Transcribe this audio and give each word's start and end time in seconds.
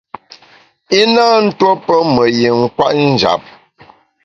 I 0.99 1.01
na 1.13 1.25
tuo 1.57 1.71
pe 1.85 1.95
me 2.13 2.23
yin 2.39 2.59
kwet 2.75 2.97
njap. 3.11 3.41